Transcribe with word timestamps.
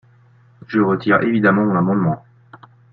Je 0.65 0.79
retire 0.79 1.21
évidemment 1.21 1.63
mon 1.63 1.75
amendement. 1.77 2.25